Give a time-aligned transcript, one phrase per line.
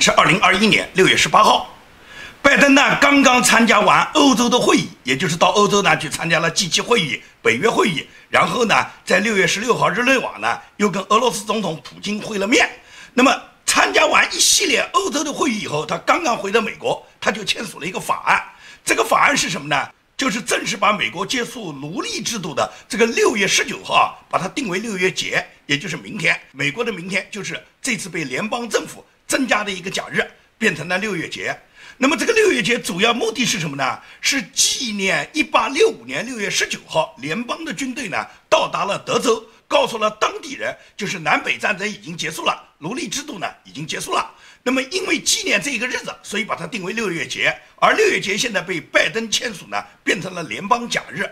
[0.00, 1.76] 是二零二一年六月十八号，
[2.40, 8.74] 拜登呢刚刚参加完欧洲的会议，也就是到欧洲呢去参加了 G7 会议、北约会议，然后呢
[9.04, 12.66] 在六月十六号日内瓦呢又跟俄罗斯总统普京会了面。
[13.12, 13.30] 那么
[13.66, 18.42] 参加完一系列欧洲的会议以后，他刚刚回到美国，他就签署了一个法案。
[18.82, 19.86] 这个法案是什么呢？
[20.16, 26.38] 就是正式把美国结束奴隶制度的这个六月十九号啊，把它定为六月节，也就是明天。
[26.52, 31.56] 美国的明天就是这次被联邦政府增加的一个假日，变成了六月节。
[31.98, 34.00] 那么这个六月节主要目的是什么呢？
[34.20, 44.34] 是纪念一八六五年六月十九号联邦的军队呢到达了德州，告诉了当地人，就是南北战争已经结束了，奴隶制度呢已经结束了。
[44.64, 47.56] 那么，因为纪念这一个日子，所以把它定为六月节。
[47.76, 51.24] 而六月节现在被拜登签署呢，变成了联邦假日。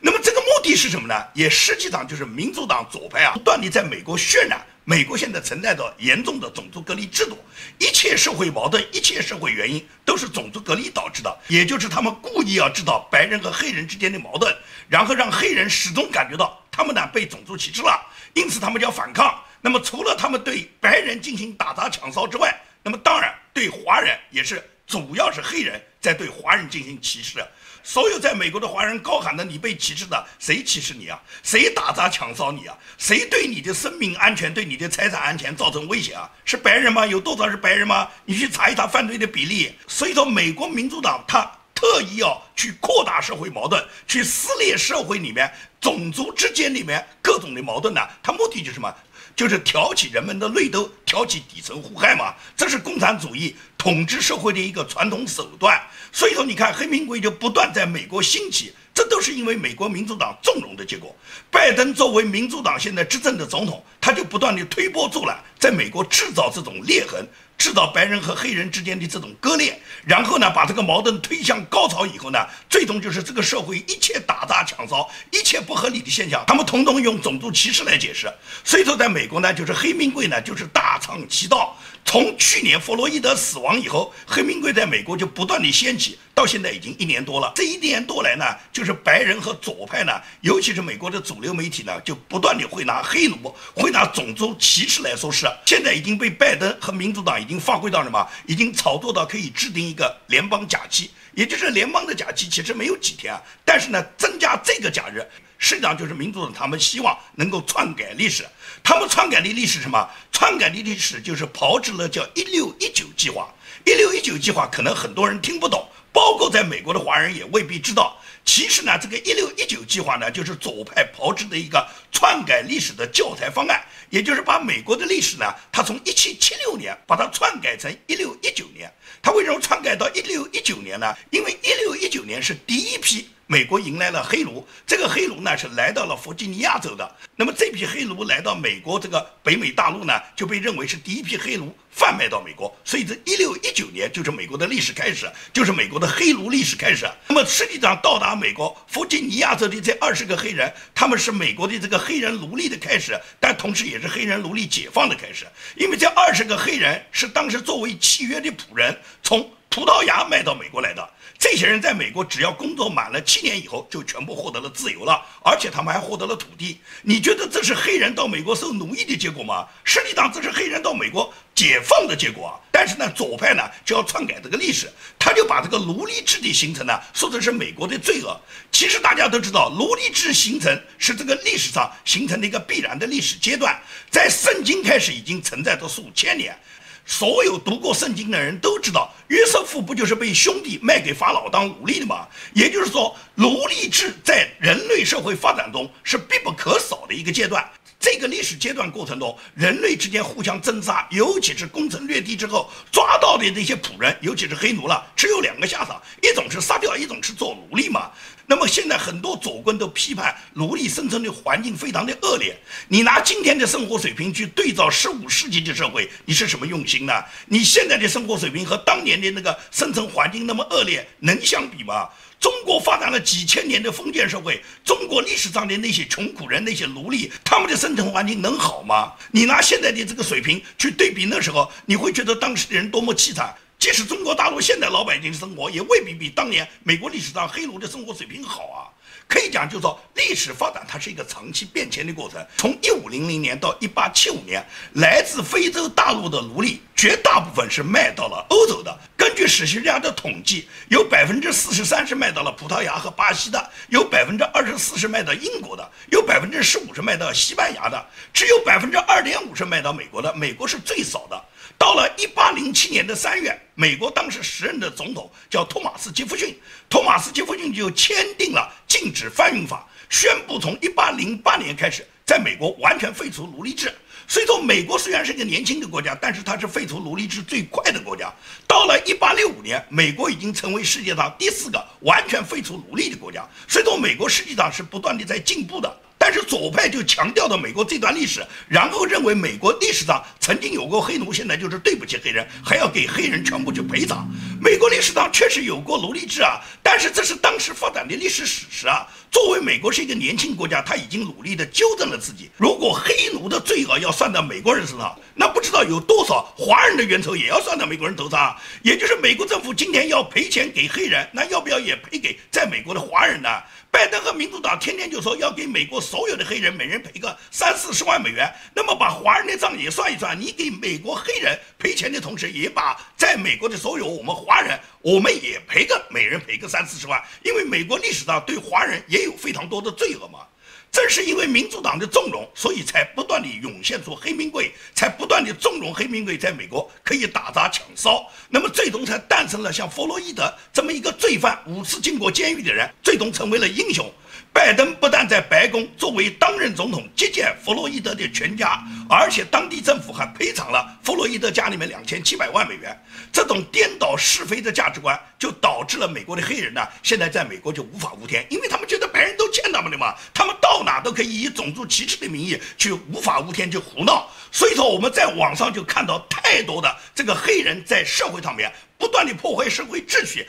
[0.00, 1.14] 那么，这个目的是什么呢？
[1.34, 7.38] 也实际上就是民主党左派啊，不断地在美国渲染美国现在存在着严重的种族隔离制度，
[7.78, 11.38] 一切社会矛盾、一切社会原因都是种族隔离导致的。
[11.46, 14.52] 也就是他们故意要制造白人和黑人之间的矛盾，
[14.88, 19.40] 然后让黑人始终感觉到他们呢被种族歧视了，因此他们就要反抗。
[19.60, 22.52] 那么，除了他们对白人进行打砸抢烧之外，
[22.82, 27.38] 那么当然，对华人也是，主要是黑人在对华人进行歧视。
[27.82, 31.20] 所有在美国的华人高喊的“你被歧视的”，谁歧视你啊？
[31.42, 32.76] 谁打砸抢烧你啊？
[32.98, 36.30] 谁对你的生命安全、对你的财产安全造成威胁啊？
[36.44, 37.06] 是白人吗？
[37.06, 38.08] 有多少是白人吗？
[38.24, 39.74] 你去查一查犯罪的比例。
[39.88, 45.50] 所以说，美国民主党他特意要去扩大社会矛盾，去撕裂社会里面
[45.80, 48.00] 种族之间里面各种的矛盾呢？
[48.22, 48.94] 他目的就是什么？
[49.40, 55.80] 就是挑起人们的内斗，挑起底层互害嘛，这是共产主义统治社会的一个传统手段。
[56.12, 61.16] 所以说，你看黑名贵就不断在美国兴起，这都是因为美国民主党纵容的结果。
[61.50, 67.26] 拜登作为民主党现在执政的总统，他就不断的推波助澜，在美国制造这种裂痕。
[67.60, 72.38] 制造白人和黑人之间的这种割裂，然后呢，把这个矛盾推向高潮以后呢，
[72.70, 78.32] 最终就是这个社会一切打砸抢烧、一切不合理的现象，他们统统用种族歧视来解释。
[78.64, 81.76] 所以说，在美国呢，就是黑名贵呢，就是大唱其道。
[82.04, 87.52] 从去年弗洛伊德死亡以后，黑名贵在美国就不断的掀起，到现在已经一年多了。
[87.54, 95.46] 这一年多来呢，就是白人和左派呢，尤其是美国的主流媒体呢，就不断的会拿黑奴、会拿种族歧视来说事。
[95.66, 98.26] 现在已经被拜登和民主党已经发挥到什么？
[98.46, 103.40] 已经炒作到可以制定一个联邦假期，也就是联邦的假期，其实没有几天啊。
[103.64, 105.24] 但是呢，增加这个假日，
[105.58, 108.44] 实际上就是民主党他们希望能够篡改历史。
[108.82, 110.08] 他们篡改的历史什么？
[110.32, 113.52] 篡改的历史就是炮制了叫“一六一九计划”。
[113.84, 118.18] 一六一九计划可能很多人听不懂，包括在美国的华人也未必知道。
[118.52, 128.92] 其实呢，这个“一六一九计划”呢，就是左派炮制的一个篡改历史的教材方案，也就是把美国的历史呢，它从一七七六年把它篡改成一六一九年。
[129.22, 131.14] 它为什么篡改到一六一九年呢？
[131.30, 133.28] 因为一六一九年是第一批。
[133.46, 137.16] 美国迎来了黑奴，这个黑奴呢是来到了弗吉尼亚州的。
[137.34, 142.72] 那么这批黑奴来到美国这个北美大陆呢，就被认为是第一批黑奴贩卖到美国。
[142.84, 147.10] 所以这一六一九年就是美国的历史开始，就是美国的黑奴历史开始。
[147.26, 155.46] 那么实际上到达美国弗吉尼亚州的这二十个黑人，他们是美国的这个黑人奴隶的开始，但同时也是黑人奴隶解放的开始。
[155.76, 161.08] 因为这二十个黑人是当时作为契约的仆人从葡萄牙卖到美国来的。
[161.38, 166.78] 这些人在美国只要工作满了七年以后，就全部获得了自由了，而且他们还获得了土地。
[167.02, 169.66] 你觉得这是黑人到美国受奴役的结果吗？
[169.82, 172.56] 实际上这是黑人到美国解放的结果啊！
[172.72, 178.34] 但是呢，左派呢就要篡改这个历史，他就把这个奴隶制的形成呢说成是美国的罪恶。
[178.72, 183.78] 其实大家都知道，奴隶制形成是这个历史上形成的一个必然的历史阶段，
[184.10, 186.58] 在圣经开始已经存在着数千年。
[187.04, 192.26] 所有读过圣经的人都知道，约瑟夫不就是被兄弟卖给法老当奴隶的吗？
[192.54, 197.68] 也就是说，奴隶制在人类社会发展中是必不可少的一个阶段。
[198.00, 208.10] 这个历史阶段过程中，人类之间互相争杀，尤其是攻城略地之后抓到的那些仆人，尤其是黑奴了，只有两个下场：一种是杀掉，一种是做奴隶嘛。
[208.46, 212.58] 那么现在很多左棍都批判奴隶生存的环境非常的恶劣。
[212.88, 217.12] 你拿今天的生活水平去对照十五世纪的社会，你是什么用心呢？
[217.46, 222.08] 你现在的生活水平和当年的那个生存环境那么恶劣，能相比吗？
[222.40, 229.12] 中国发展了几千年的封建社会，中国历史上的那些穷苦人、那些奴隶，他们的生存环境能好吗？
[229.30, 233.54] 你拿现在的这个水平去对比那时候，你会觉得当时的人多么凄惨。
[233.78, 238.88] 即使中国大陆现在老百姓的生活，也未必比当年美国历史上黑奴的生活水平好啊。
[239.30, 242.44] 可以讲，就是说，历史发展它是一个长期变迁的过程。
[242.56, 244.60] 从一五零零年到一八七五年，
[244.94, 248.98] 来自非洲大陆的奴隶绝大部分是卖到了欧洲的。
[249.16, 258.04] 根据史学家的统计，有百分之四十三是卖到了葡萄牙和巴西的，有百分之二十四是卖到英国的，有百分之十五是卖到西班牙的，
[258.34, 260.34] 只有百分之二点五是卖到美国的。
[260.34, 261.40] 美国是最少的。
[261.80, 266.54] 到了一八零七年的三月，美国当时时任的总统叫托马斯·杰弗逊，
[266.90, 273.90] 托马斯·杰弗逊就签订了禁止贩运法，宣布从一八零八年开始，在美国完全废除奴隶制。
[274.28, 278.30] 所以说，美国虽然是个年轻的国家，但是它是废除奴隶制最快的国家。
[278.68, 283.48] 到了一八六五年，美国已经成为世界上第四个完全废除奴隶的国家。
[283.66, 285.90] 所以说，美国实际上是不断的在进步的。
[286.22, 294.28] 但是左派就强调了美国这段历史，然后认为美国历史上曾经有过黑奴，现在就是对不起黑人，还要给黑人全部去赔偿。
[294.60, 299.06] 美国历史上确实有过奴隶制啊，但是这是当时发展的历史史实啊。
[299.30, 302.50] 作为美国是一个年轻国家，他已经努力的纠正了自己。
[302.58, 308.54] 如果黑奴的罪恶要算到美国人身上，那不知道有多少华人的冤仇也要算到美国人头上。
[308.82, 313.48] 也就是美国政府今天要赔钱给黑人，那要不要也赔给在美国的华人呢？
[313.90, 330.46] 拜登和民主党天天就说要给美国所有的黑人每人赔个三四十万美元，那么把华人的账也算一算，你给美国黑人赔钱的同时，也把在美国的所有我们华人，我们也赔个每人赔个三四十万，因为美国历史上对华人也有非常多的罪恶嘛。
[330.92, 344.12] 正是因为民主党的纵容，所以才不断地涌现出黑名贵，才不断地纵容黑名贵在美国可以打砸抢烧，那么最终才诞生了像弗洛伊德这么一个罪犯，五次进过监狱的人，最终成为了英雄。
[344.52, 352.96] 拜登不但在白宫作为当任总统接见弗洛伊德的全家，而且当地政府还赔偿了弗洛伊德家里面两千七百万美元。
[353.32, 364.28] 这种颠倒是非的价值观，就导致了美国的黑人呢，现在在美国就无法无天，因为他们觉得白人都欠他们的嘛，他们到哪都可以以种族歧视的名义去无法无天去胡闹。
[364.50, 370.46] 所以说我们在网上就看到太多的这个黑人在社会上面不断的破坏社会秩序。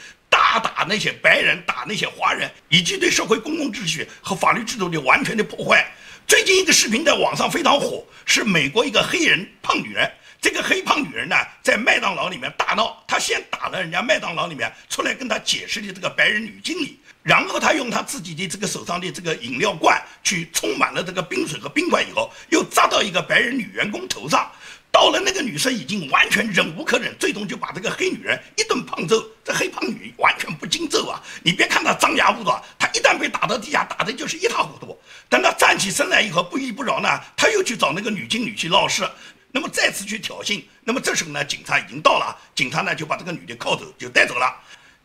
[0.59, 5.85] 打那些白人，打那些华人，以及对社会公共秩序和法律制度的完全的破坏。
[6.27, 10.09] 最近一个视频在网上非常火，是美国一个黑人胖女人。
[10.39, 24.51] 这个黑胖女人呢，在麦当劳里面大闹，她先打了人家麦当劳里面出来跟她解释的这个白人女经理，然后她用她自己的这个手上的这个饮料罐去充满了这个冰水和冰块以后，又砸到一个白人女员工头上。
[24.91, 29.23] 到了那个女生已经完全忍无可忍，最终就把这个黑女人一顿胖揍。
[29.43, 31.23] 这黑胖女完全不经揍啊！
[31.41, 34.99] 你别看她张牙舞爪，她一旦被打到地下，打的就是一塌糊涂。
[35.29, 39.09] 等她站起身来以后，不依不饶呢，她又去找那个女经理去闹事，
[39.51, 40.61] 那么再次去挑衅。
[40.83, 44.53] 那么这时候呢，警察已经到了，警察呢就把这个女的铐走，就带走了。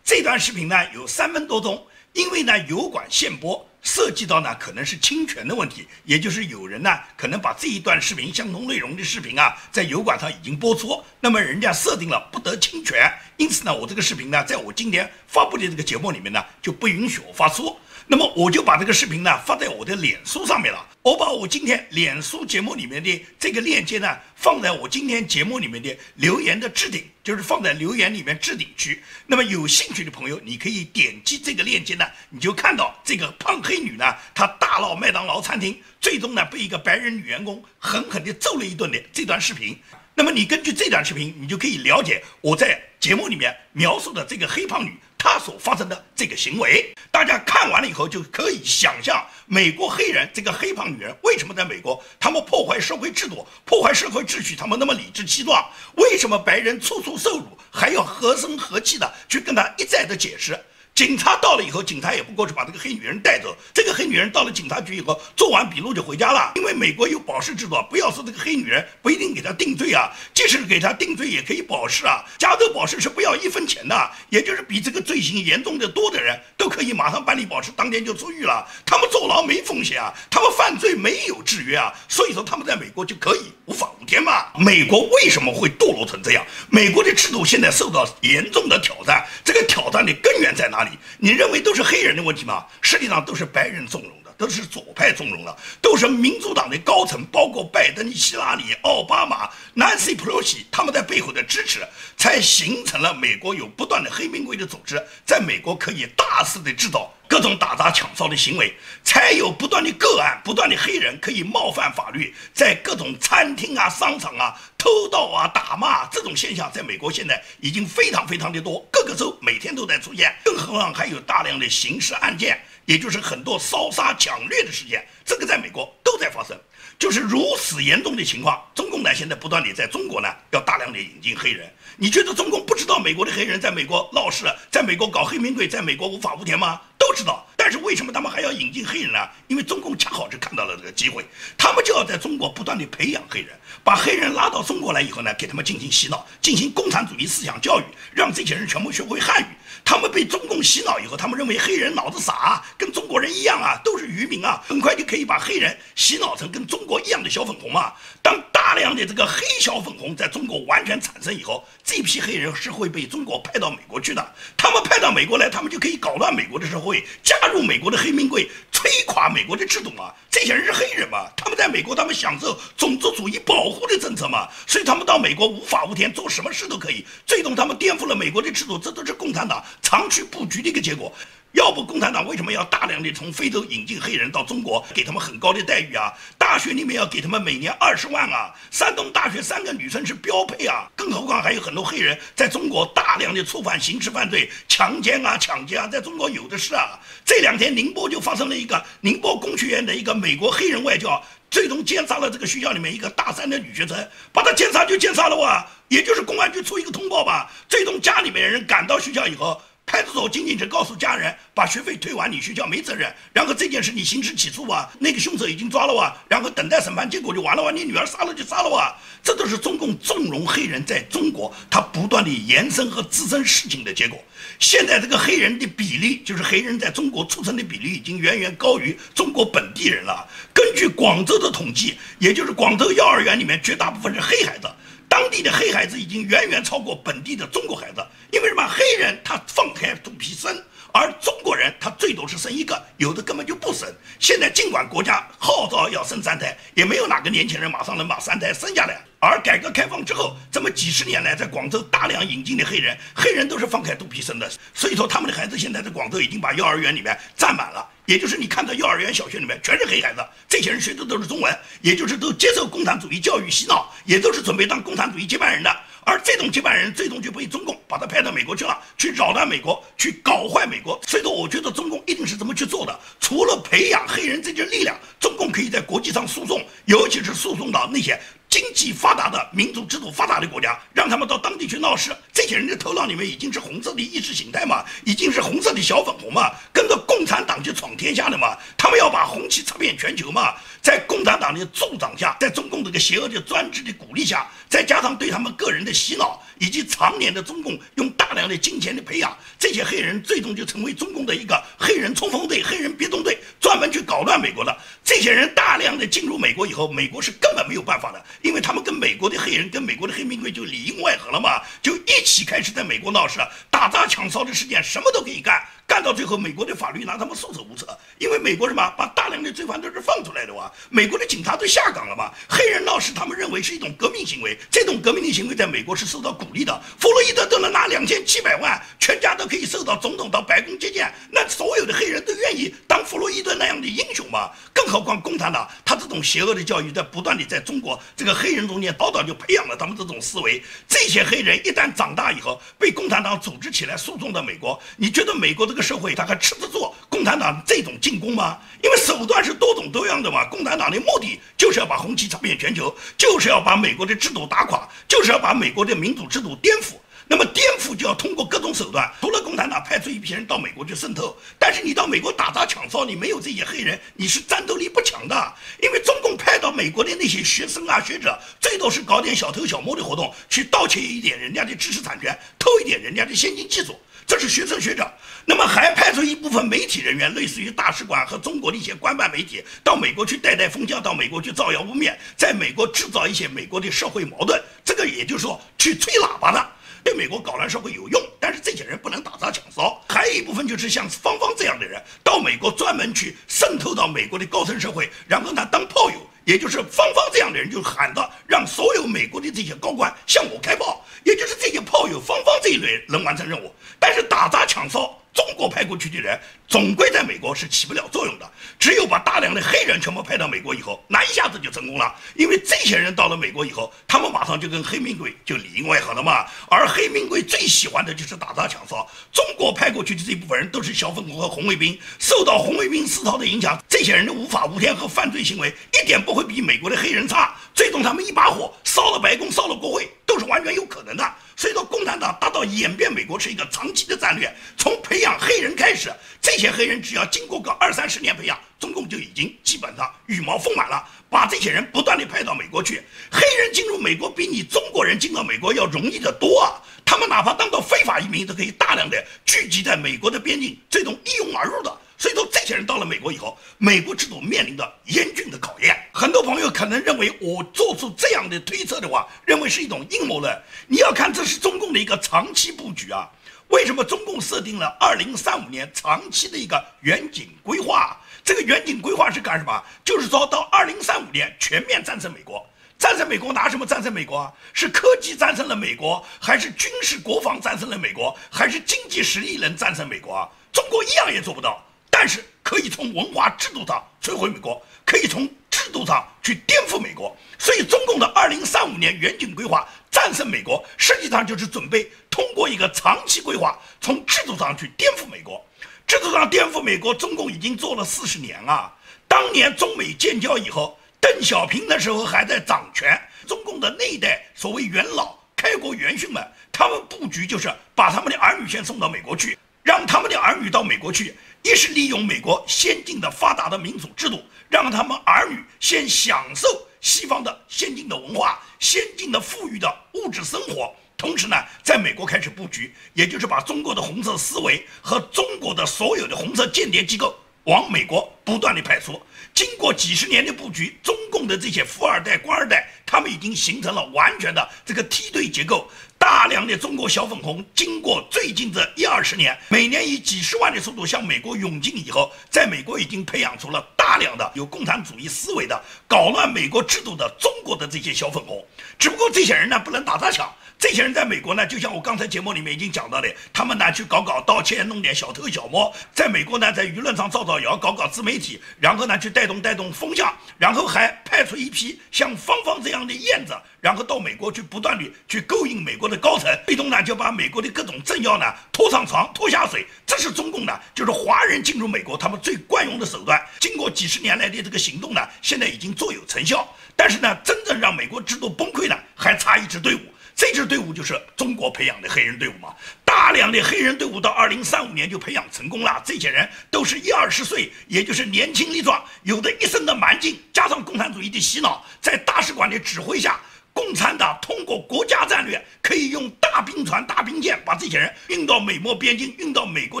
[0.02, 3.68] 这段视频呢有三分多钟，因为呢油管限播。
[3.84, 17.78] 涉及到呢，可能是侵权的问题，也就是有人呢，可能把这一段视频相同内容的视频啊，在油管上已经播出，那么人家设定了不得侵权，因此呢，我这个视频呢，在我今天发布的这个节目里面呢，就不允许我发出。
[18.06, 20.86] 那么我就把这个视频呢发在我的脸书上面了。
[21.02, 29.02] 我把我今天脸书节目里面的这个链接呢放在我今天节目里面的留言的置顶，就是放在留言里面置顶区。
[29.26, 39.78] 那么有兴趣的朋友，你可以点击这个链接呢，你就看到这个胖黑女呢，她大闹麦当劳餐厅，最终呢被一个白人女员工狠狠地揍了一顿的这段视频。
[40.14, 44.94] 那么你根据这段视频，你就可以了解我在节目里面描述的这个黑胖女。
[45.24, 55.66] 他所发生的这个行为，大家看完了以后就可以想象，美国黑人这个黑胖女人为什么在美国，他们破坏社会制度、破坏社会秩序，他们那么理直气壮？
[55.94, 60.62] 为什么白人处处受辱，还要和声和气的去跟他一再的解释？
[60.94, 63.56] 警察到了以后，警察也不过去把这个黑女人带走。
[63.72, 66.52] 这个黑女人到了警察局以后，做完笔录就回家了。
[66.54, 72.24] 因为美国有保释制度，不要说这个黑女人不一定给她定罪啊，即使给她定罪也可以保释啊。
[72.38, 78.64] 加州保释是不要一分钱的，也就是比这个罪行严重的多的人都可以马上办理保释，当天就出狱了。
[78.86, 84.46] 他们坐牢没风险啊，他们犯罪没有制约啊，所以说他们在美国就可以无法无天嘛。
[84.56, 86.46] 美国为什么会堕落成这样？
[86.70, 90.83] 美国的制度现在受到严重的挑战，这个挑战的根源在哪
[91.18, 92.64] 你认为都是黑人的问题吗？
[92.80, 101.86] 实际上都是白人纵容的，都是左派纵容的，都是民主党的高层，包括拜登、希拉里、奥巴马、Nancy Pelosi 他们在背后的支持，
[102.16, 107.12] 才形成了美国有不断的黑名贵的组织，在美国可以大肆的制造。
[107.26, 108.72] 各种打砸抢烧的行为，
[109.02, 126.54] 才有不断的个案，不断的黑人可以冒犯法律，在各种餐厅啊、商场啊偷盗啊、打骂这种现象，在美国现在已经非常非常的多，各个州每天都在出现，更何况还有大量的刑事案件，也就是很多烧杀抢掠的事件，这个在美国都在发生，
[126.98, 128.60] 就是如此严重的情况。
[128.74, 131.70] 中共呢，现在不断的在中国呢，要大量的引进黑人。
[131.96, 136.80] 你觉得中共不知道美国的黑人在美国闹事，在美国搞黑名贵，在美国无法无天吗？
[136.98, 137.46] 都知道。
[137.56, 139.18] 但是为什么他们还要引进黑人呢？
[139.48, 141.24] 因为中共恰好是看到了这个机会，
[141.56, 143.50] 他们就要在中国不断的培养黑人，
[143.82, 149.46] 把黑人拉到中国来以后呢，给他们进行洗脑，进行共产主义思想教育，让这些人全部学会汉语。
[149.82, 157.92] 他们被中共洗脑以后，他们认为黑人脑子傻，跟中国人一样啊，都是渔民啊，很快就可以把黑人洗脑成跟中国一样的小粉红嘛。
[158.22, 164.34] 当大量的这个黑小粉红在中国完全产生以后，这批黑人是会被中国派到美国去的。
[164.56, 170.12] 他们派到美国来，他们就可以搞乱美国的社会，加入美国的黑名贵，摧垮美国的制度嘛。
[170.30, 171.28] 这些人是黑人嘛？
[171.36, 174.48] 他们在美国，他们享受种族主义保护的政策嘛？
[174.66, 177.06] 所以他们到美国无法无天，做什么事都可以。
[177.24, 179.63] 最终他们颠覆了美国的制度，这都是共产党。
[179.82, 181.12] 长期布局的一个结果，
[181.54, 186.12] 要不共产党为什么要大量的从非洲引进黑人到中国，给他们很高的待遇啊？
[186.36, 188.52] 大学里面要给他们每年二十万啊！
[188.72, 190.90] 山东大学三个女生是标配啊！
[190.96, 196.98] 更何况还有很多黑人在中国大量的触犯刑事犯罪，强奸啊、抢劫啊，在中国有的是啊！
[197.24, 203.96] 这两天宁波就发生了一个宁波工学院的一个美国黑人外教，最终奸杀了这个学校里面一个大三的女学生，
[204.32, 205.64] 把他奸杀就奸杀了哇！
[205.86, 209.62] 也就是公安局出一个通报吧，最终家里面的人赶到学校以后。
[209.86, 213.14] 派出所仅仅是告诉家人把学费退完，你学校没责任。
[213.32, 224.18] 然后这件事你刑事起诉吧，那个凶手已经抓了啊，然后等待审判结果就完了哇，你女儿杀了就杀了哇，这都是中共纵容黑人在中国他不断的延伸和滋生事情的结果。
[224.58, 230.26] 现在这个黑人的比例，就是黑人在中国出生的比例，已经远远高于中国本地人了。
[230.52, 234.68] 根据广州的统计，也就是广州幼儿园里面绝大部分是黑孩子。
[235.08, 238.64] 当地的黑孩子已经远远超过本地的中国孩子，因为什么？
[238.66, 240.50] 黑人他放开肚皮生，
[240.92, 243.88] 而中国人他最多是生一个，有的根本就不生。
[244.18, 249.00] 现在尽管国家号召要生三胎，也没有哪个年轻人马上能把三胎生下来。
[249.20, 257.88] 而改革开放之后，这么几十年来，在广州大量引进的黑人，黑人都是放开肚皮生的，所以说他们的孩子现在在广州已经把幼儿园里面占满了。
[258.06, 265.74] 也就是你看到幼儿园、小学里面全是黑孩子，这些人学的都是中文，也就是都接受共产主义教育洗脑，也都是准备当共产主义接班人的。
[266.06, 271.00] 而这种接班人最终就被中共把他派到美国去了，去扰乱美国，去搞坏美国。
[271.06, 273.00] 所以说，我觉得中共一定是这么去做的。
[273.20, 278.20] 除了培养黑人这些力量，中共可以在国际上诉讼，尤其是诉讼到那些。
[278.54, 282.16] 经济发达的民主制度发达的国家，让他们到当地去闹事。
[282.32, 288.56] 这些人的头脑里面已经是红色的意识形态嘛，已经是红色的小粉红嘛，跟着共产党去闯天下的嘛。
[288.78, 290.54] 他们要把红旗插遍全球嘛。
[290.80, 304.76] 在共产党的助长下，在中共这个邪恶的专制的鼓励下，再加上对他们个人的洗脑，以及常年的中共用大量的金钱的培养，这些黑人最终就成为中共的一个黑人冲锋队、黑人别动队，专门去搞乱美国的。
[305.02, 308.22] 这些人大量的进入美国以后，美国是根本没有办法的。
[308.44, 315.66] 因为他们跟美国的黑人、跟美国的黑名贵就里应外合了嘛，就一起开始在美国闹事，打砸抢烧的事件，什么都可以干。
[315.86, 317.86] 干到最后，美国的法律拿他们束手无策，
[318.18, 322.32] 因为美国什么把大量的罪犯都是放出来的哇，美国的警察都下岗了嘛。
[322.48, 326.82] 黑人闹事，他们认为是一种革命行为，这种革命的行为在美国是受到鼓励的。
[326.98, 334.50] 弗洛伊德都能拿两千七百万，全家都可以受到总统到白宫接见，那所有的黑人都愿意当弗洛伊德那样的英雄嘛？
[334.72, 340.62] 更何况共产党他这种邪恶的教育在不断的在中国这个黑人中间早早就培养了他们这种思维。
[340.88, 345.73] 这些黑人一旦长大以后被共产党组织起来诉讼到美国，你觉得美国的？
[345.74, 348.56] 这个社会他还吃得住共产党这种进攻吗？
[348.80, 350.44] 因为手段是多种多样的嘛。
[350.48, 356.92] 共产党的目的就是要把红旗插遍全球，就是要把美国的制度打垮，就是要把美国的民主制度颠覆。
[357.26, 359.12] 那么颠覆就要通过各种手段。
[359.20, 365.54] 除了共产党派出一批人到美国去渗透，但是你到美国打砸抢烧，你没有这些黑人，你是战斗力不强的。
[365.82, 373.98] 因为中共派到美国的那些学生啊、学者，最多是搞点小偷小摸的活动，去盗窃一点人家的知识产权，偷一点人家的先进技术。
[374.26, 375.06] 这是学生学者，
[375.46, 384.62] 那么还派出一部分媒体人员，类似于大使馆和中国的一些官办媒体，到美国去带带风向，到美国去造谣污蔑，在美国制造一些美国的社会矛盾。
[384.84, 386.66] 这个也就是说，去吹喇叭的，
[387.02, 388.22] 对美国搞乱社会有用。
[388.40, 390.02] 但是这些人不能打砸抢烧。
[390.08, 396.16] 还有一部分就是像芳芳这样的人，到美国专门去渗透到美国的高层社会，然后呢当炮友。
[396.44, 401.02] 也就是芳芳这样的人，就喊着让所有美国的这些高官向我开炮。
[401.24, 408.50] 也就是这些炮友芳芳这一类能完成任务，但是打砸抢烧中国派过去的人总归在美国是起不了作用的。
[408.78, 412.14] 只有把大量的黑人全部派到美国以后，那一下子就成功了。
[412.34, 416.46] 因为这些人到了美国以后，他们马上就跟黑名贵就里应外合了嘛。
[416.70, 419.06] 而黑名贵最喜欢的就是打砸抢烧。
[419.32, 427.54] 中国派过去的这部分人都是小粉红和红卫兵，受到红卫兵思潮的影响，这些人的无法无天和犯罪行为一点不会比美国的黑人差。
[427.74, 431.34] 最终他们一把火烧了白宫，烧了国会，都是完全有可能的。
[431.56, 443.02] 所以说，共产党达到演变美国是一个长期的战略，从培养黑人开始，这些黑人只要经过个二三十年培养，中共就已经基本上羽毛丰满了，把这些人不断的派到美国去。
[443.30, 446.82] 黑人进入美国比你中国人进到美国要容易得多啊！
[447.04, 451.98] 他们哪怕当到非法移民，都可以大量的聚集在美国的边境，最终一拥而入的。
[452.24, 455.94] 所以说，这些人到了美国以后，美国制度面临着严峻的考验。
[456.10, 460.58] 很多朋友可能认为我做出这样的推测的话，认为是一种阴谋论。
[460.88, 463.28] 你要看，这是中共的一个长期布局啊。
[463.68, 468.18] 为什么中共设定了二零三五年长期的一个远景规划？
[468.42, 469.84] 这个远景规划是干什么？
[470.02, 472.66] 就是说到二零三五年全面战胜美国。
[472.98, 474.52] 战胜美国拿什么战胜美国啊？
[474.72, 480.48] 是科技战胜了美国，还是军事国防战胜了美国，还是经济实力能战胜美国啊？
[480.72, 481.84] 中国一样也做不到。
[482.16, 487.36] 但是可以从文化制度上摧毁美国，可以从制度上去颠覆美国。
[487.58, 495.60] 所以，中共的二零三五年远景规划战胜美国，实际上就是准备通过一个长期规划，从制度上去颠覆美国。
[496.06, 498.94] 制度上颠覆美国，中共已经做了四十年啊。
[499.26, 511.32] 当年中美建交以后，邓小平那时候还在掌权，中共的那一代所谓元老、开国元勋们，他们布局就是把他们的儿女先送到美国去，让他们的儿女到美国去。
[511.62, 516.68] 一是利用美国先进的发达的民主制度，让他们儿女先享受
[517.00, 529.18] 西方的先进的文化、先进的富裕的物质生活，同时呢，在美国开始布局，也就是把中国的红色思维和中国的所有的红色间谍机构往美国不断的派出。
[529.54, 535.88] 经过几十年的布局，中共的这些富二代、官二代，他们已经形成了完全的这个梯队结构。
[536.24, 548.64] 大量的中国小粉红，经过最近这一二十年，每年以几十万的速度向美国涌进以后，在美国已经培养出了大量的有共产主义思维的、搞乱美国制度的中国的这些小粉红。
[548.98, 550.50] 只不过这些人呢，不能打砸抢。
[550.84, 569.86] 这些人在美国呢，就像我刚才节目里面已经讲到的，他们呢去搞搞盗窃，弄点小偷小摸，在美国呢，在舆论上造造谣，搞搞自媒体，然后呢去带动带动风向，然后还派出一批像芳芳这样的燕子，然后到美国去不断的去勾引美国的高层，最终呢就把美国的各种政要呢拖上床拖下水。
[570.04, 573.42] 这是中共的，就是华人进入美国他们最惯用的手段。
[573.58, 576.68] 经过几十年来的这个行动呢，现在已经卓有成效。
[576.94, 580.00] 但是呢，真正让美国制度崩溃呢，还差一支队伍。
[580.36, 586.02] 这支队伍就是中国培养的黑人队伍嘛，大量的黑人队伍到二零三五年就培养成功了。
[586.04, 593.38] 这些人都是一二十岁，也就是年轻力壮，有的一身的蛮劲，加上共产主义的洗脑，在大使馆的指挥下，
[593.72, 600.00] 共产党通过国家战略，可以用大兵船、大兵舰把这些人运到美墨边境，运到美国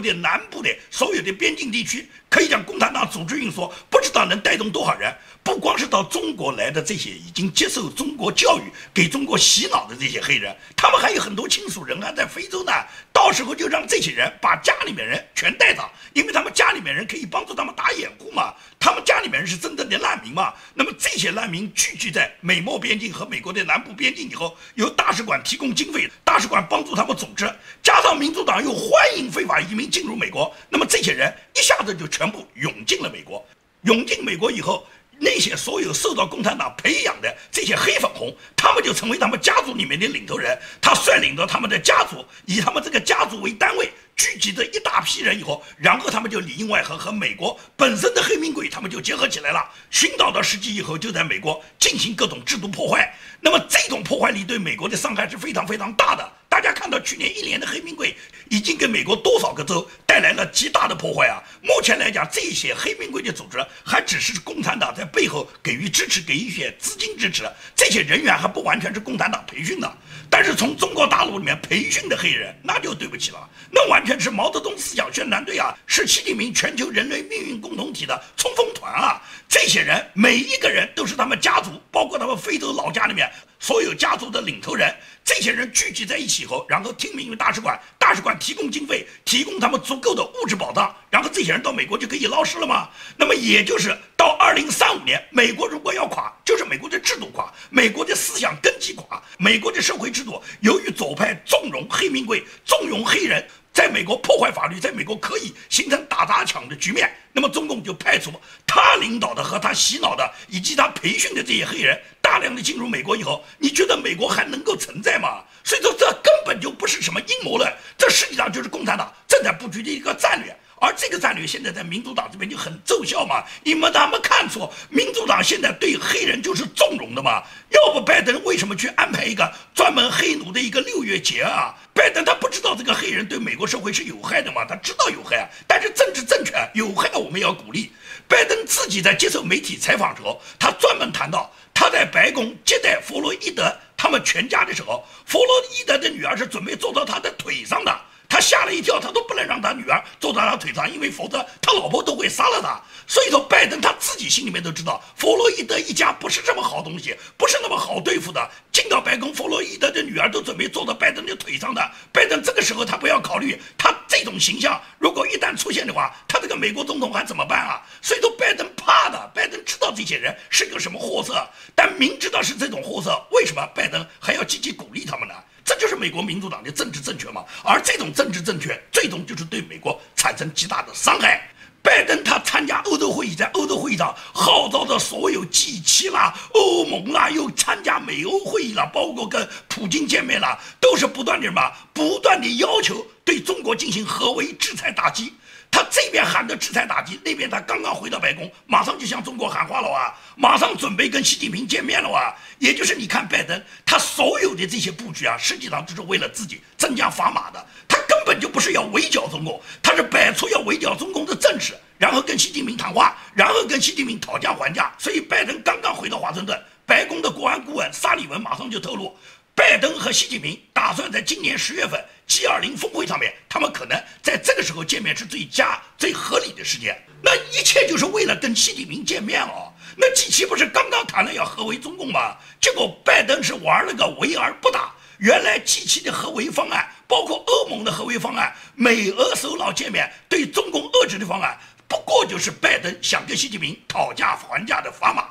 [0.00, 2.08] 的南部的所有的边境地区。
[2.28, 5.14] 可以讲，共产党组织运输，不知道能带动多少人。
[5.44, 8.62] 不光是到中国来的这些已经接受中国教育、
[8.94, 12.72] 给中国洗脑的这些黑人，他们还有很多亲属人啊，在非洲呢。
[13.12, 18.54] 到时候就让这些人把家里面人全带上，因为他们家里面人可以帮助他们打掩护嘛。
[18.80, 20.54] 他们家里面人是真正的难民嘛。
[20.72, 27.44] 那么这些难民聚集在美墨边境和美国的南部边境以后，由大使馆提供经费，大使馆帮助他们组织，
[27.82, 33.46] 加上民主党又欢迎非法移民进入美国，那么这些人一下子就全部涌进了美国。
[33.82, 34.86] 涌进美国以后。
[35.18, 40.58] 那些所有受到共产党培养的这些黑粉红，他们就成为他们家族里面的领头人。
[40.80, 49.64] 他率领着他们的家族，以他们这个家族为单位，聚集着一大批人以后，然后他们就里应外合，和美国本身的黑名贵他们就结合起来了。
[49.90, 53.14] 寻找到时机以后，就在美国进行各种制度破坏。
[53.40, 56.32] 那么这种破坏力对美国的伤害是非常非常大的。
[56.54, 58.14] 大家看到去年一年的黑名贵
[58.48, 61.42] 已经给美国多少个州带来了极大的破坏啊！
[61.60, 67.42] 目前来讲，这些黑名贵的组织还只是共产党在背后给予支持，给一些资金支持，
[67.74, 69.98] 这些人员还不完全是共产党培训的。
[70.30, 79.22] 但是从中国大陆里面培训的黑人，那就对不起了，那完全是毛泽东思想宣传队啊，是习近平全球人类命运共同体的冲锋团啊！
[79.48, 83.30] 这些人每一个人都是他们家族，包括他们非洲老家里面。
[83.60, 92.90] 所有家族的领头人，这些人聚集在一起后，然后听命于大使馆，大使馆提供经费，提供他们足够的物质保障，然后这些人到美国就可以捞事了吗？
[93.16, 103.46] 那么也就是到二零三五年，美国如果要垮，就是美国的制度垮，美国的思想根基垮，美国的社会制度由于左派纵容黑名贵，纵容黑人。
[103.70, 108.32] 在美国破坏法律，在美国可以形成打砸抢的局面，那么中共就派出
[108.66, 115.42] 他领导的和他洗脑的以及他培训的这些黑人大量的进入美国以后，你觉得美国还能够存在吗？
[115.62, 120.56] 所以说这根本就不是什么阴谋论，这实际上就是共产党正在布局的一个战略。
[120.80, 123.42] 而这个战略现在在民主党这边就很奏效嘛？
[123.62, 127.42] 你们他们看错，民主党现在对黑人就是纵容的嘛？
[127.70, 131.74] 要不拜登为什么去安排一个专门黑奴的一个六月节啊？
[131.94, 134.64] 拜登他不知道这个黑人对美国社会是有害的嘛？
[134.64, 137.92] 他知道有害，但是政治正确有害我们要鼓励。
[138.26, 148.00] 拜登自己在接受媒体采访时候，他专门谈到他在白宫接待弗洛伊德他们全家的时候，弗洛伊德的女儿是准备坐到他的腿上的。
[148.34, 152.82] 他吓了一跳，他都不能让他女儿坐在他腿上，因为否则他老婆都会杀了他。
[153.06, 158.50] 所以说，拜登他自己心里面都知道，弗洛伊德一家不是这么好东西，不是那么好对付的。
[158.72, 161.80] 进到白宫，弗洛伊德的女儿都准备坐到拜登的腿上的。
[162.12, 167.80] 拜登这个时候他不要考虑，他这种形象如果一旦出现的话，他这个美国总统还怎么办啊？
[168.02, 175.34] 所以说，拜登怕的，拜登知道这些人是个什么货色，但明知道是这种货色，为什么拜登还要积极鼓励他们呢？
[175.64, 177.42] 这就是美国民主党的政治正确嘛？
[177.64, 181.48] 而这种政治正确，最终就是对美国产生极大的伤害。
[181.82, 191.60] 拜登他参加欧洲会议，在欧洲会议上号召着所有 G 七啦、欧盟啦，又参加美欧会议了，包括跟普京见面了，都是不断的什么？
[191.92, 195.34] 不断的要求对中国进行核围制裁打击。
[195.74, 202.32] 他这边喊的制裁打击，那边他刚刚回到白宫，马上就向中国喊话了啊，马上准备跟习近平见面了啊。
[202.60, 207.66] 也就是你看拜登，他所有的这些布局啊，实际上就是为了自己增加砝码的。
[207.88, 214.94] 他根本就不是要围剿中共，他是摆出要围剿中共的阵势，然后跟习近平谈话，然后跟习近平讨价还价。
[214.96, 216.56] 所以拜登刚刚回到华盛顿，
[216.86, 219.12] 白宫的国安顾问沙利文马上就透露。
[219.54, 227.00] 拜登和习近平打算在今年十月份 G20 峰会上面，他们可能在这个时候见面是最佳、最合理的时间。
[227.22, 229.72] 那一切就是为了跟习近平见面哦。
[229.96, 232.36] 那 G7 不是刚刚谈了要合围中共吗？
[232.60, 234.92] 结果拜登是玩了个围而不打。
[235.18, 245.28] 原来 G7 的合围方案，包括欧盟的合围方案，美俄首脑见面对中共遏制的方案，不过就是拜登想跟习近平讨价还价的砝码。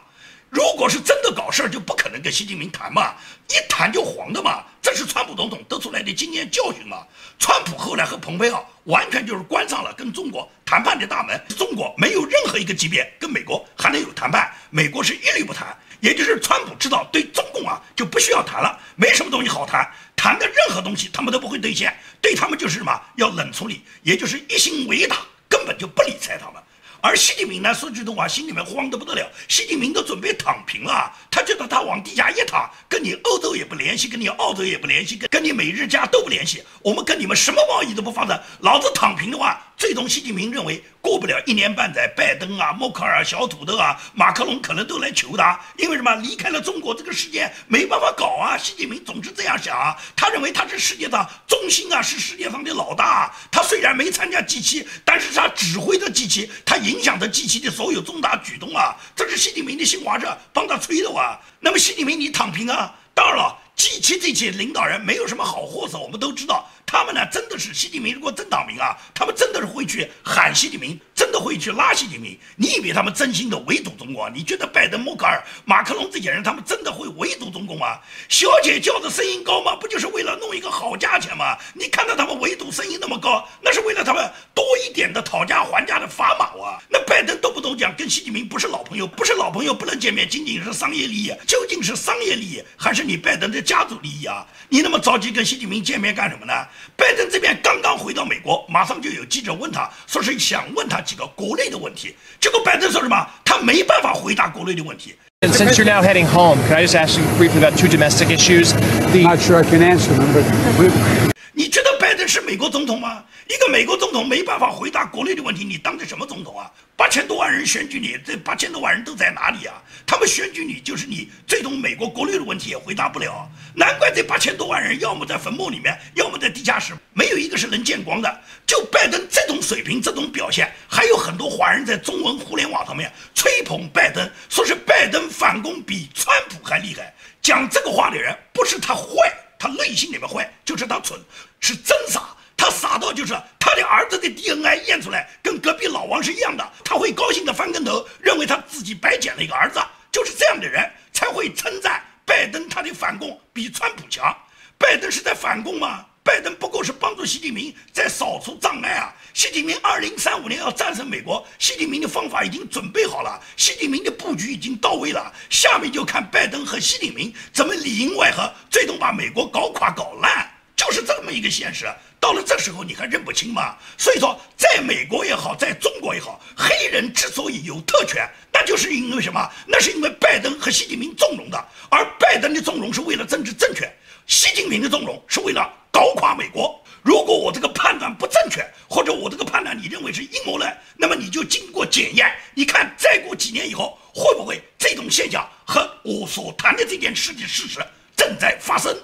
[0.54, 3.16] 如果是真的搞事儿，就不可能跟习近平谈嘛，
[3.50, 7.08] 一谈就黄的嘛，这是川普总统得出来的经验教训嘛。
[7.40, 15.76] 川普后来和蓬佩奥完全就是关上了跟中国谈判的大门，中国没有任何一个级别跟美国还能有谈判，美国是一律不谈。
[16.02, 25.18] 也就是川普知道对中共啊就不需要谈了，没什么东西好谈，谈的任何东西他们都不会兑现，对他们就是什么要冷处理，也就是一心为打，
[25.50, 26.62] 根本就不理睬他们。
[27.06, 29.30] 而习近平呢，说句实话，心里面慌得不得了。
[29.50, 40.82] 习近平都准备躺平了，他觉得他往地下一躺，跟你欧洲也不联系，跟你澳洲也不联系，跟跟你美日加都不联系，我们跟你们什么贸易都不发展，老子躺平的话，最终习近平认为。
[41.04, 46.16] 过不了一年半载，拜登啊、默克尔、小土豆啊、马克龙可能都来求他，因为什么？
[46.16, 48.58] 离开了中国这个世界没办法搞啊。
[48.58, 53.36] 习近平总是这样想啊，他认为他是世界上中心啊，是世界上的老大。
[53.52, 58.96] 他虽然没参加 G7，但是他指挥着 G7，他影影响着 G7 的所有重大举动啊。
[59.16, 61.40] 这是习近平的新华社帮他吹的哇。
[61.60, 62.94] 那么习近平你躺平啊？
[63.16, 66.70] 当然了，G7 这些领导人没有什么好货色，我们都知道。
[66.86, 71.00] 他们呢，真的是习近平如果真躺平啊，他们真的是会去喊习近平，
[71.34, 72.38] 的会去拉习近平。
[72.56, 74.30] 你以为他们真心的围堵中国？
[74.30, 78.00] 你觉得拜登、默克尔、马克龙这些人，他们真的会围堵中共吗？
[78.30, 79.76] 小姐叫的声音高吗？
[79.76, 81.58] 不就是为了弄一个好价钱吗？
[81.74, 86.80] 你看到他们围堵声音那么高，那是为了他们多一点的讨价还价的砝码啊。
[86.88, 94.46] 那拜登动不动讲跟习近平不是老朋友，不是老朋友不能见面，仅仅是商业利益，究竟是商业利益还是你拜登的家族利益啊？
[94.70, 96.54] 你那么着急跟习近平见面干什么呢？
[96.96, 102.15] 拜登这边刚刚回到美国，马上就有记者问他，说是想问他几个国内的问题。
[102.41, 103.27] 结果拜登说什么？
[103.45, 105.15] 他没办法回答国内的问题。
[105.41, 108.73] Since you're now heading home, can I just ask you briefly about two domestic issues?
[109.13, 113.24] I'm not sure I can answer them, but 你觉得拜登是美国总统吗？
[113.48, 116.72] 一个美国总统没办法回答国内的问题，你当的什么总统啊？
[116.98, 119.80] 八千多万人选举你，这八千多万人都在哪里啊？
[120.04, 123.48] 他们选举你，就是你最终美国国内的问题也回答不了。
[123.76, 128.42] 难怪这八千多万人要么在坟墓里面，要么在地下室，没有一个是能见光的。
[128.66, 137.14] 就拜登这种水平、这种表现，还有很多华人在中文互联网上面吹捧拜登，说是拜登反攻比川普还厉害。
[137.44, 139.32] 讲这个话的人，不是他坏。
[139.64, 141.18] 他内心里面坏，就是他蠢，
[141.62, 142.22] 是真傻。
[142.58, 149.80] 他傻到就是他的儿子的 DNA 验出来跟隔壁老王是一样的，他会高兴的翻跟头，认为他自己白捡了一个儿子。
[150.12, 154.36] 就是这样的人才会称赞拜登他的反共比川普强。
[154.78, 156.06] 拜登是在反共吗？
[156.24, 159.14] 拜登不过是帮助习近平在扫除障碍啊。
[159.34, 165.34] 习近平二零三五年要战胜美国，习近平的方法已经准备好了，习近平的布局已经到位了。
[165.50, 171.86] 下面就看拜登和习近平怎么里应外合，最终把美国搞垮搞烂，就是这么一个现实。
[172.22, 173.76] 到了这时候你还认不清吗？
[173.98, 179.46] 所以说，在美国也好，在中国也好，黑人之所以有特权，那就是因为什么？
[179.68, 183.92] 那是因为拜登和习近平纵容的，而拜登的纵容是为了政治正确，
[184.28, 186.80] 习近平的纵容是为了搞垮美国。
[187.02, 197.80] 如果我这个判断不正确，或者我这个判断你认为是阴谋论，那么你就经过检验，你看再过几年以后，会不会这种现象和我所谈的这件事的事实
[198.16, 198.96] 正在发生？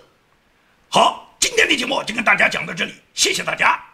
[0.89, 1.25] 好。
[1.39, 3.88] 今天的节目就跟大家讲到这里，谢谢大家。